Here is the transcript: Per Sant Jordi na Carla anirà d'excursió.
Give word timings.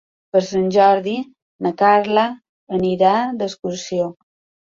Per 0.35 0.39
Sant 0.45 0.63
Jordi 0.75 1.11
na 1.65 1.71
Carla 1.81 2.23
anirà 2.79 3.13
d'excursió. 3.43 4.09